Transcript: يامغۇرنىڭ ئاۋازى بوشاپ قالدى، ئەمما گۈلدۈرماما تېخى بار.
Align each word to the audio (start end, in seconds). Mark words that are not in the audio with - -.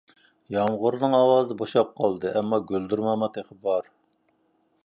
يامغۇرنىڭ 0.53 1.13
ئاۋازى 1.17 1.57
بوشاپ 1.59 1.93
قالدى، 2.01 2.33
ئەمما 2.39 2.63
گۈلدۈرماما 2.73 3.33
تېخى 3.37 3.63
بار. 3.69 3.93